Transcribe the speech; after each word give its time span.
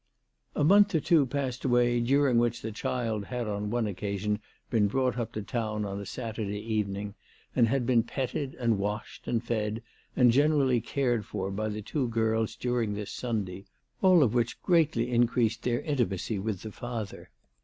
A 0.55 0.63
month 0.63 0.95
or 0.95 0.99
two 0.99 1.27
passed 1.27 1.63
away 1.63 1.99
during 1.99 2.39
which 2.39 2.63
the 2.63 2.71
child 2.71 3.25
had 3.25 3.47
on 3.47 3.69
one 3.69 3.85
occasion 3.85 4.39
been 4.71 4.87
brought 4.87 5.15
up 5.19 5.31
to 5.33 5.43
town 5.43 5.85
on 5.85 5.99
a 6.01 6.07
Saturday 6.07 6.57
evening, 6.59 7.13
and 7.55 7.67
had 7.67 7.85
been 7.85 8.01
petted 8.01 8.55
and 8.55 8.79
washed 8.79 9.27
and 9.27 9.43
fed 9.43 9.83
and 10.15 10.31
generally 10.31 10.81
cared 10.81 11.23
for 11.23 11.51
by 11.51 11.69
the 11.69 11.83
two 11.83 12.07
girls 12.07 12.55
during 12.55 12.95
the 12.95 13.05
Sunday, 13.05 13.65
all 14.01 14.25
which 14.25 14.59
'greatly 14.63 15.11
increased 15.11 15.61
their 15.61 15.83
inti 15.83 16.09
macy 16.09 16.39
with 16.39 16.63
the 16.63 16.71
father. 16.71 17.29